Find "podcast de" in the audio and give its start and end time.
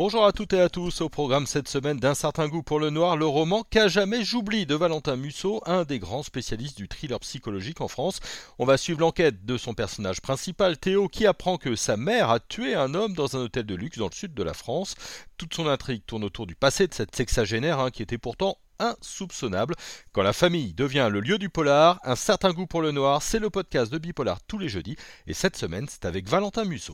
23.50-23.98